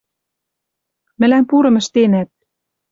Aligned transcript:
Мӹлӓм 1.19 1.43
пурым 1.49 1.75
ӹштенӓт...»— 1.81 2.29